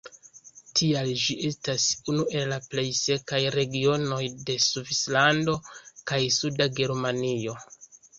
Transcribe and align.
Tial 0.77 1.09
ĝi 1.23 1.33
estas 1.49 1.83
unu 2.13 2.23
el 2.39 2.47
la 2.53 2.57
plej 2.71 2.85
sekaj 2.99 3.41
regionoj 3.55 4.21
de 4.47 4.55
Svislando 4.69 5.55
kaj 6.13 6.21
suda 6.39 6.69
Germanio. 6.81 7.55